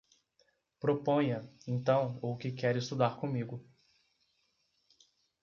Proponha, 0.79 1.47
então, 1.67 2.17
o 2.23 2.35
que 2.35 2.51
quer 2.51 2.75
estudar 2.75 3.17
comigo. 3.19 3.63